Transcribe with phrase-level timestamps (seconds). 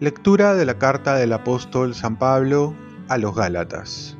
[0.00, 2.72] Lectura de la carta del apóstol San Pablo
[3.08, 4.16] a los Gálatas.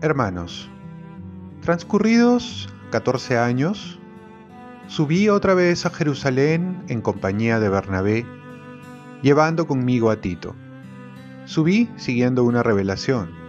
[0.00, 0.70] Hermanos,
[1.60, 3.98] transcurridos 14 años,
[4.86, 8.26] subí otra vez a Jerusalén en compañía de Bernabé,
[9.20, 10.54] llevando conmigo a Tito.
[11.44, 13.43] Subí siguiendo una revelación.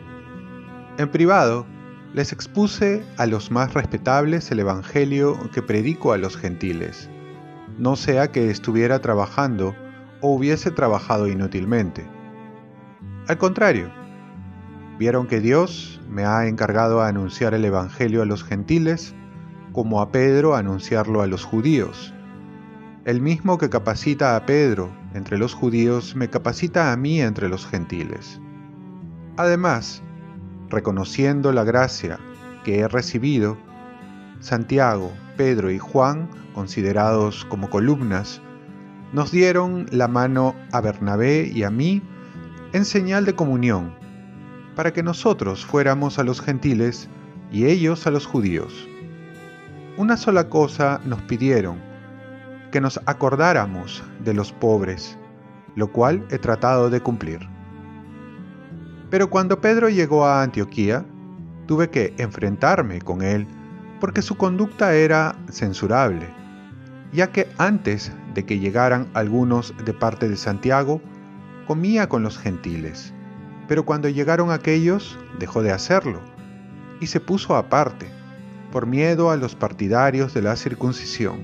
[0.97, 1.65] En privado,
[2.13, 7.09] les expuse a los más respetables el Evangelio que predico a los gentiles,
[7.77, 9.75] no sea que estuviera trabajando
[10.21, 12.07] o hubiese trabajado inútilmente.
[13.27, 13.91] Al contrario,
[14.97, 19.13] vieron que Dios me ha encargado a anunciar el Evangelio a los gentiles,
[19.73, 22.13] como a Pedro anunciarlo a los judíos.
[23.03, 27.67] El mismo que capacita a Pedro entre los judíos me capacita a mí entre los
[27.67, 28.39] gentiles.
[29.35, 30.01] Además,
[30.75, 32.19] reconociendo la gracia
[32.65, 33.57] que he recibido,
[34.41, 38.41] Santiago, Pedro y Juan, considerados como columnas,
[39.13, 42.01] nos dieron la mano a Bernabé y a mí
[42.73, 43.95] en señal de comunión,
[44.75, 47.07] para que nosotros fuéramos a los gentiles
[47.53, 48.85] y ellos a los judíos.
[49.95, 51.79] Una sola cosa nos pidieron,
[52.73, 55.17] que nos acordáramos de los pobres,
[55.77, 57.54] lo cual he tratado de cumplir.
[59.09, 61.05] Pero cuando Pedro llegó a Antioquía,
[61.67, 63.47] tuve que enfrentarme con él
[63.99, 66.27] porque su conducta era censurable,
[67.13, 71.01] ya que antes de que llegaran algunos de parte de Santiago,
[71.67, 73.13] comía con los gentiles.
[73.67, 76.19] Pero cuando llegaron aquellos, dejó de hacerlo,
[76.99, 78.07] y se puso aparte,
[78.71, 81.43] por miedo a los partidarios de la circuncisión.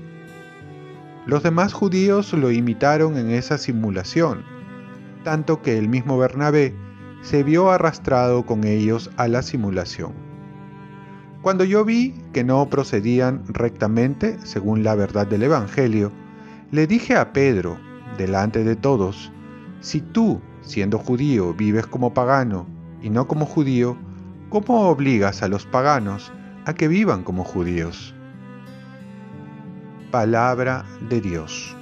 [1.26, 4.44] Los demás judíos lo imitaron en esa simulación,
[5.24, 6.74] tanto que el mismo Bernabé
[7.22, 10.12] se vio arrastrado con ellos a la simulación.
[11.40, 16.12] Cuando yo vi que no procedían rectamente según la verdad del Evangelio,
[16.70, 17.78] le dije a Pedro,
[18.16, 19.32] delante de todos,
[19.80, 22.66] si tú, siendo judío, vives como pagano
[23.00, 23.96] y no como judío,
[24.50, 26.32] ¿cómo obligas a los paganos
[26.64, 28.14] a que vivan como judíos?
[30.10, 31.76] Palabra de Dios.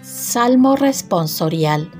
[0.00, 1.90] Salmo responsorial.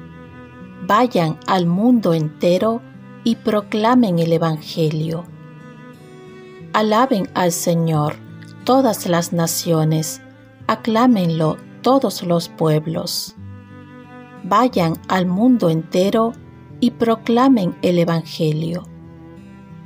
[0.87, 2.81] Vayan al mundo entero
[3.25, 5.25] y proclamen el Evangelio.
[6.73, 8.15] Alaben al Señor
[8.65, 10.21] todas las naciones
[10.69, 13.35] aclámenlo todos los pueblos.
[14.45, 16.35] Vayan al mundo entero
[16.79, 18.85] y proclamen el Evangelio.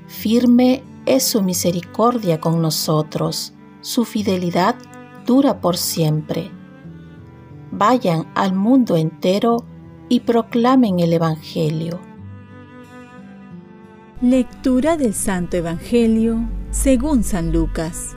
[0.06, 4.74] Firme es su misericordia con nosotros, su fidelidad
[5.24, 6.50] dura por siempre.
[7.70, 9.64] Vayan al mundo entero
[10.10, 12.00] y proclamen el Evangelio.
[14.20, 18.16] Lectura del Santo Evangelio según San Lucas.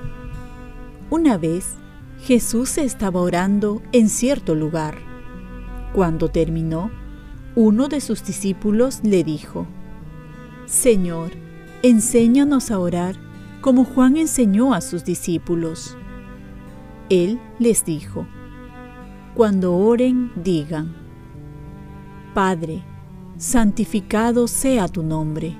[1.12, 1.76] Una vez,
[2.24, 4.98] Jesús estaba orando en cierto lugar.
[5.94, 6.90] Cuando terminó,
[7.56, 9.68] uno de sus discípulos le dijo,
[10.66, 11.34] Señor,
[11.84, 13.18] enséñanos a orar
[13.62, 15.96] como Juan enseñó a sus discípulos.
[17.10, 18.26] Él les dijo,
[19.36, 21.03] Cuando oren, digan,
[22.34, 22.84] Padre,
[23.38, 25.56] santificado sea tu nombre,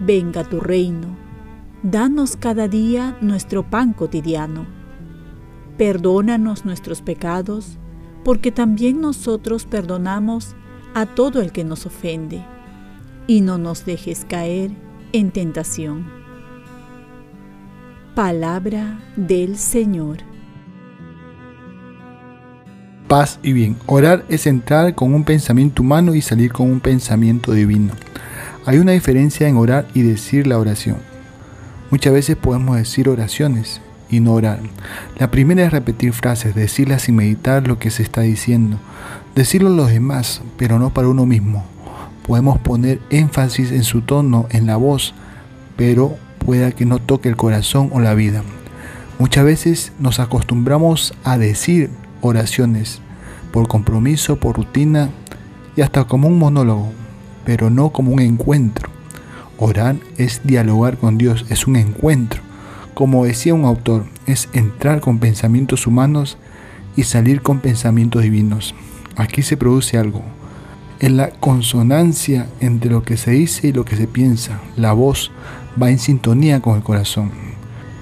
[0.00, 1.16] venga tu reino,
[1.82, 4.78] danos cada día nuestro pan cotidiano
[5.78, 7.78] Perdónanos nuestros pecados,
[8.24, 10.56] porque también nosotros perdonamos
[10.92, 12.44] a todo el que nos ofende,
[13.28, 14.72] y no nos dejes caer
[15.12, 16.04] en tentación.
[18.16, 20.27] Palabra del Señor.
[23.08, 23.76] Paz y bien.
[23.86, 27.92] Orar es entrar con un pensamiento humano y salir con un pensamiento divino.
[28.66, 30.98] Hay una diferencia en orar y decir la oración.
[31.90, 33.80] Muchas veces podemos decir oraciones,
[34.10, 34.60] y no orar.
[35.18, 38.78] La primera es repetir frases, decirlas sin meditar lo que se está diciendo.
[39.34, 41.64] Decirlo a los demás, pero no para uno mismo.
[42.26, 45.14] Podemos poner énfasis en su tono, en la voz,
[45.76, 48.42] pero pueda que no toque el corazón o la vida.
[49.18, 53.00] Muchas veces nos acostumbramos a decir oraciones
[53.52, 55.10] por compromiso, por rutina
[55.76, 56.92] y hasta como un monólogo,
[57.44, 58.90] pero no como un encuentro.
[59.58, 62.42] Orar es dialogar con Dios, es un encuentro.
[62.94, 66.38] Como decía un autor, es entrar con pensamientos humanos
[66.96, 68.74] y salir con pensamientos divinos.
[69.16, 70.22] Aquí se produce algo.
[71.00, 75.30] En la consonancia entre lo que se dice y lo que se piensa, la voz
[75.80, 77.30] va en sintonía con el corazón.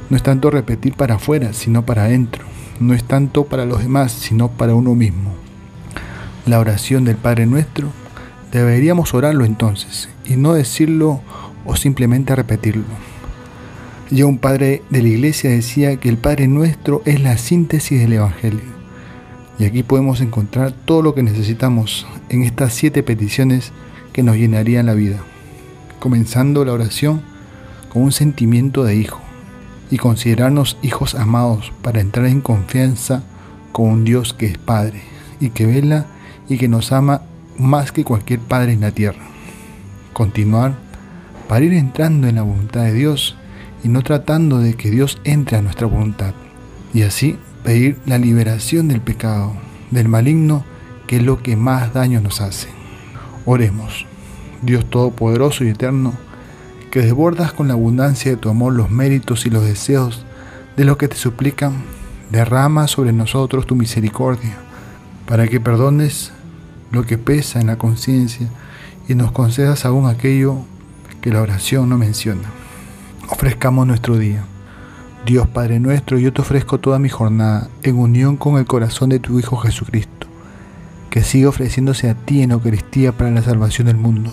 [0.08, 2.55] No es tanto repetir para afuera, sino para adentro.
[2.80, 5.34] No es tanto para los demás, sino para uno mismo.
[6.44, 7.90] La oración del Padre Nuestro
[8.56, 11.20] Deberíamos orarlo entonces y no decirlo
[11.64, 12.84] o simplemente repetirlo.
[14.10, 18.14] Ya un padre de la iglesia decía que el Padre nuestro es la síntesis del
[18.14, 18.76] Evangelio.
[19.58, 23.72] Y aquí podemos encontrar todo lo que necesitamos en estas siete peticiones
[24.14, 25.18] que nos llenarían la vida.
[25.98, 27.20] Comenzando la oración
[27.92, 29.25] con un sentimiento de hijo
[29.90, 33.22] y considerarnos hijos amados para entrar en confianza
[33.72, 35.02] con un Dios que es Padre
[35.40, 36.06] y que vela
[36.48, 37.22] y que nos ama
[37.58, 39.22] más que cualquier Padre en la tierra.
[40.12, 40.74] Continuar
[41.48, 43.36] para ir entrando en la voluntad de Dios
[43.84, 46.34] y no tratando de que Dios entre a nuestra voluntad.
[46.92, 49.52] Y así pedir la liberación del pecado,
[49.90, 50.64] del maligno,
[51.06, 52.68] que es lo que más daño nos hace.
[53.44, 54.06] Oremos,
[54.62, 56.14] Dios Todopoderoso y Eterno,
[56.96, 60.24] que desbordas con la abundancia de tu amor los méritos y los deseos
[60.78, 61.74] de los que te suplican,
[62.30, 64.56] derrama sobre nosotros tu misericordia,
[65.26, 66.32] para que perdones
[66.92, 68.48] lo que pesa en la conciencia
[69.08, 70.60] y nos concedas aún aquello
[71.20, 72.48] que la oración no menciona.
[73.28, 74.46] Ofrezcamos nuestro día
[75.26, 79.18] Dios Padre nuestro, yo te ofrezco toda mi jornada en unión con el corazón de
[79.18, 80.28] tu Hijo Jesucristo,
[81.10, 84.32] que siga ofreciéndose a ti en Eucaristía para la salvación del mundo.